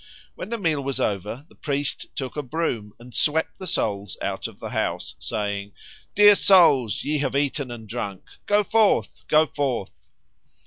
When 0.33 0.49
the 0.49 0.57
meal 0.57 0.81
was 0.83 0.99
over 0.99 1.45
the 1.47 1.53
priest 1.53 2.07
took 2.15 2.35
a 2.35 2.41
broom 2.41 2.91
and 2.97 3.13
swept 3.13 3.59
the 3.59 3.67
souls 3.67 4.17
out 4.19 4.47
of 4.47 4.59
the 4.59 4.69
house, 4.69 5.13
saying, 5.19 5.73
"Dear 6.15 6.33
souls, 6.33 7.03
ye 7.03 7.19
have 7.19 7.35
eaten 7.35 7.69
and 7.69 7.87
drunk. 7.87 8.23
Go 8.47 8.63
forth, 8.63 9.23
go 9.27 9.45
forth." 9.45 10.07